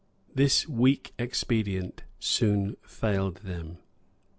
[0.33, 3.77] This weak expedient soon failed them.